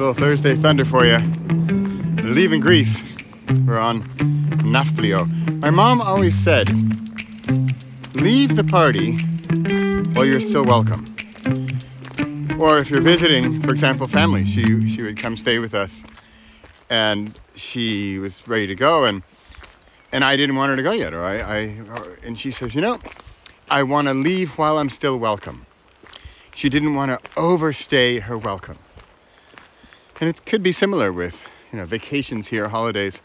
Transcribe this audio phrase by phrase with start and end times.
[0.00, 1.18] little Thursday thunder for you.
[2.24, 3.02] Leaving Greece.
[3.66, 4.04] We're on
[4.64, 5.28] Nafplio.
[5.60, 6.70] My mom always said,
[8.14, 9.18] leave the party
[10.14, 11.04] while you're still welcome.
[12.58, 16.02] Or if you're visiting, for example, family, she, she would come stay with us
[16.88, 19.22] and she was ready to go and
[20.12, 21.12] and I didn't want her to go yet.
[21.12, 21.76] Or I, I
[22.24, 23.00] and she says, you know,
[23.68, 25.66] I want to leave while I'm still welcome.
[26.54, 28.78] She didn't want to overstay her welcome.
[30.20, 33.22] And it could be similar with, you know, vacations here, holidays.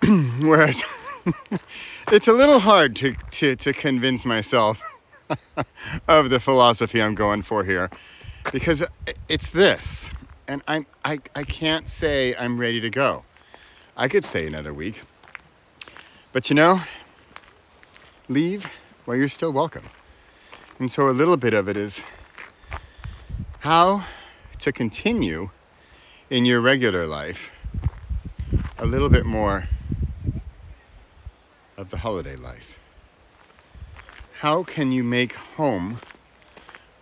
[0.02, 0.84] Whereas
[2.12, 4.80] it's a little hard to, to, to convince myself
[6.08, 7.90] of the philosophy I'm going for here
[8.52, 8.86] because
[9.28, 10.10] it's this.
[10.46, 13.24] And I'm, I, I can't say I'm ready to go.
[13.96, 15.02] I could stay another week.
[16.32, 16.82] But you know,
[18.28, 18.66] leave
[19.04, 19.84] while you're still welcome.
[20.78, 22.04] And so a little bit of it is
[23.60, 24.04] how
[24.60, 25.50] to continue
[26.28, 27.50] in your regular life
[28.78, 29.68] a little bit more
[31.78, 32.78] of the holiday life.
[34.40, 36.00] How can you make home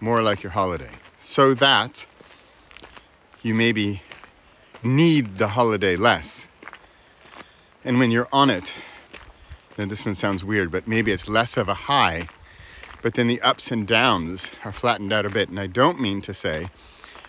[0.01, 2.07] more like your holiday so that
[3.43, 4.03] you maybe
[4.85, 6.47] need the holiday less?
[7.85, 8.75] And when you're on it,
[9.77, 12.29] now this one sounds weird, but maybe it's less of a high,
[13.03, 15.49] but then the ups and downs are flattened out a bit.
[15.49, 16.69] And I don't mean to say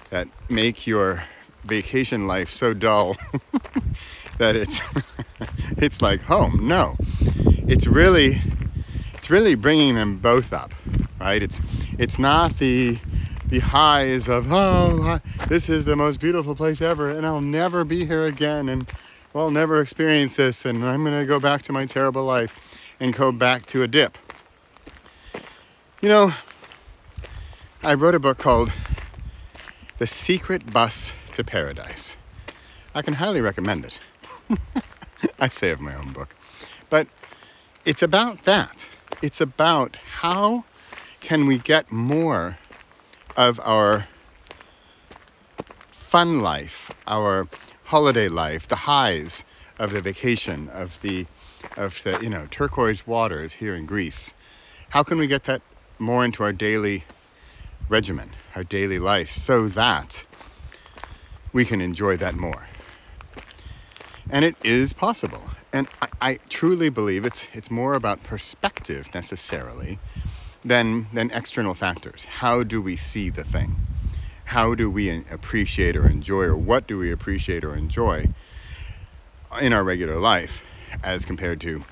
[0.10, 1.24] that make your
[1.64, 3.16] vacation life so dull
[4.38, 4.82] that it's
[5.78, 6.68] it's like home.
[6.68, 6.96] No,
[7.68, 8.42] it's really
[9.14, 10.74] it's really bringing them both up,
[11.20, 11.42] right?
[11.42, 11.62] It's
[11.98, 12.98] it's not the
[13.48, 18.06] the highs of oh this is the most beautiful place ever and I'll never be
[18.06, 18.88] here again and
[19.34, 23.32] I'll never experience this and I'm gonna go back to my terrible life and go
[23.32, 24.18] back to a dip.
[26.02, 26.34] You know,
[27.82, 28.72] I wrote a book called
[30.00, 32.16] the Secret Bus to Paradise.
[32.96, 34.00] I can highly recommend it.
[35.42, 36.38] I say of my own book.
[36.90, 37.10] But
[37.86, 38.88] it's about that.
[39.22, 40.64] It's about how
[41.20, 42.58] can we get more
[43.36, 44.08] of our
[45.92, 47.50] fun life, our
[47.84, 49.44] holiday life, the highs
[49.78, 51.26] of the vacation, of the
[51.76, 54.34] of the, you know, turquoise waters here in Greece.
[54.92, 55.62] How can we get that
[56.00, 57.04] more into our daily
[57.90, 60.24] regimen, our daily life, so that
[61.52, 62.68] we can enjoy that more.
[64.30, 65.50] And it is possible.
[65.74, 70.00] And I, I, truly believe it's, it's more about perspective necessarily
[70.64, 72.26] than, than external factors.
[72.26, 73.76] How do we see the thing?
[74.46, 78.26] How do we appreciate or enjoy, or what do we appreciate or enjoy
[79.62, 80.64] in our regular life
[81.04, 81.84] as compared to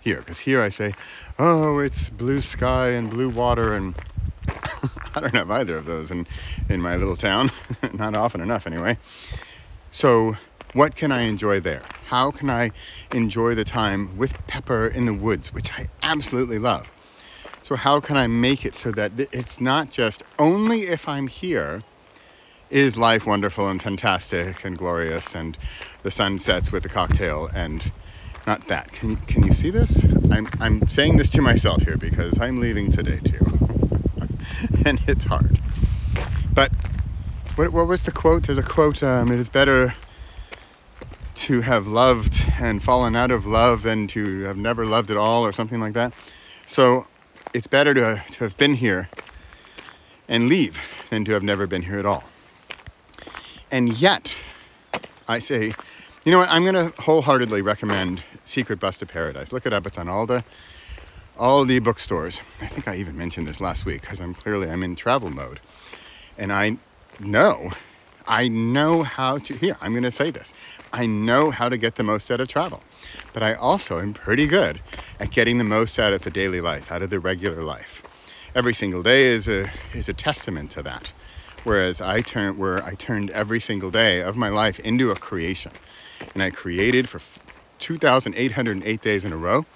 [0.00, 0.18] here?
[0.18, 0.94] Because here I say,
[1.38, 3.94] oh, it's blue sky and blue water and
[5.14, 6.26] I don't have either of those in,
[6.68, 7.50] in my little town,
[7.92, 8.98] not often enough anyway.
[9.90, 10.36] So,
[10.72, 11.82] what can I enjoy there?
[12.06, 12.70] How can I
[13.12, 16.92] enjoy the time with Pepper in the woods, which I absolutely love?
[17.62, 21.82] So, how can I make it so that it's not just only if I'm here
[22.70, 25.56] is life wonderful and fantastic and glorious and
[26.02, 27.92] the sun sets with a cocktail and
[28.46, 28.92] not that.
[28.92, 30.04] Can you, can you see this?
[30.30, 33.55] I'm, I'm saying this to myself here because I'm leaving today too.
[34.84, 35.60] and it's hard.
[36.52, 36.72] But
[37.56, 38.44] what, what was the quote?
[38.44, 39.94] There's a quote um, it is better
[41.34, 45.44] to have loved and fallen out of love than to have never loved at all,
[45.44, 46.14] or something like that.
[46.66, 47.06] So
[47.52, 49.08] it's better to, to have been here
[50.28, 50.80] and leave
[51.10, 52.24] than to have never been here at all.
[53.70, 54.36] And yet,
[55.28, 55.74] I say,
[56.24, 56.50] you know what?
[56.50, 59.52] I'm going to wholeheartedly recommend Secret Bus to Paradise.
[59.52, 59.86] Look it up.
[59.86, 60.44] It's on all the
[61.38, 62.40] all the bookstores.
[62.60, 65.60] I think I even mentioned this last week because I'm clearly I'm in travel mode.
[66.38, 66.78] And I
[67.20, 67.70] know,
[68.26, 70.52] I know how to here, I'm gonna say this.
[70.92, 72.82] I know how to get the most out of travel.
[73.32, 74.80] But I also am pretty good
[75.20, 78.02] at getting the most out of the daily life, out of the regular life.
[78.54, 81.12] Every single day is a is a testament to that.
[81.64, 85.72] Whereas I turned where I turned every single day of my life into a creation.
[86.32, 87.20] And I created for
[87.78, 89.66] 2,808 days in a row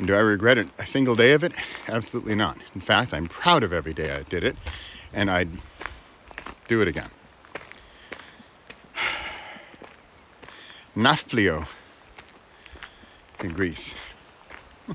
[0.00, 1.52] and do I regret it, a single day of it?
[1.86, 2.56] Absolutely not.
[2.74, 4.56] In fact, I'm proud of every day I did it,
[5.12, 5.50] and I'd
[6.68, 7.10] do it again.
[10.96, 11.66] Nafplio
[13.44, 13.94] in Greece.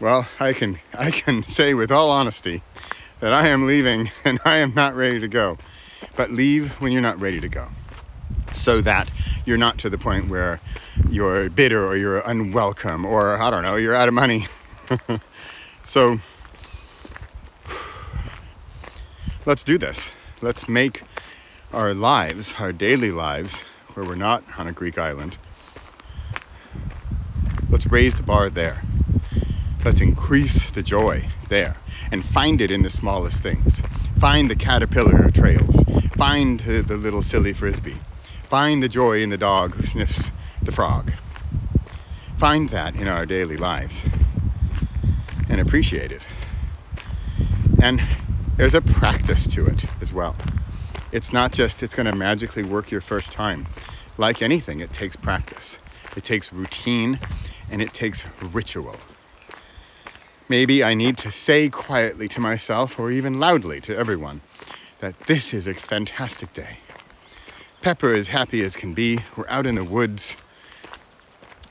[0.00, 2.62] well, I can I can say with all honesty
[3.18, 5.58] that I am leaving and I am not ready to go.
[6.14, 7.68] But leave when you're not ready to go.
[8.54, 9.10] So that
[9.46, 10.60] you're not to the point where
[11.08, 14.46] you're bitter or you're unwelcome or I don't know, you're out of money.
[15.82, 16.18] so
[19.46, 20.10] let's do this.
[20.42, 21.02] Let's make
[21.72, 23.62] our lives, our daily lives,
[23.94, 25.38] where we're not on a Greek island,
[27.70, 28.82] let's raise the bar there.
[29.84, 31.76] Let's increase the joy there
[32.10, 33.80] and find it in the smallest things.
[34.18, 35.82] Find the caterpillar trails.
[36.16, 37.96] Find the, little silly frisbee.
[38.46, 40.30] Find the joy in the dog who sniffs
[40.62, 41.12] the frog.
[42.36, 44.04] Find that in our daily lives
[45.48, 46.22] and appreciate it.
[47.82, 48.02] And
[48.56, 50.36] there's a practice to it as well.
[51.10, 53.66] It's not just it's going to magically work your first time.
[54.16, 55.78] Like anything, it takes practice,
[56.16, 57.18] it takes routine,
[57.70, 58.96] and it takes ritual.
[60.48, 64.40] Maybe I need to say quietly to myself, or even loudly to everyone,
[65.00, 66.78] that this is a fantastic day.
[67.86, 69.20] Pepper is happy as can be.
[69.36, 70.36] We're out in the woods.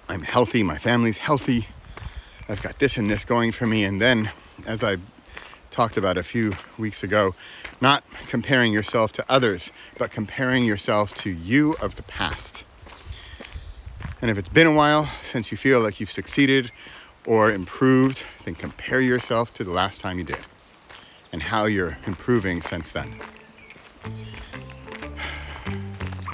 [0.08, 0.64] I'm healthy.
[0.64, 1.68] My family's healthy.
[2.48, 3.84] I've got this and this going for me.
[3.84, 4.32] And then,
[4.66, 4.96] as I
[5.72, 7.36] talked about a few weeks ago,
[7.82, 12.64] not comparing yourself to others, but comparing yourself to you of the past.
[14.22, 16.72] And if it's been a while since you feel like you've succeeded
[17.26, 20.46] or improved, then compare yourself to the last time you did
[21.34, 23.20] and how you're improving since then.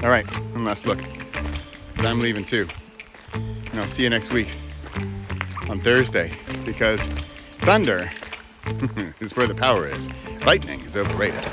[0.04, 1.00] All right, one last look.
[2.00, 2.68] I'm leaving too.
[3.34, 4.48] And I'll see you next week
[5.70, 6.32] on Thursday
[6.66, 7.06] because
[7.66, 8.12] thunder
[9.20, 10.10] is where the power is.
[10.44, 11.46] Lightning is overrated.